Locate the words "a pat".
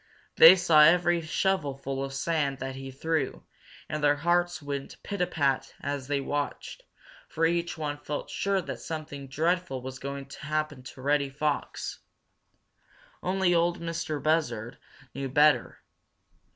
5.21-5.75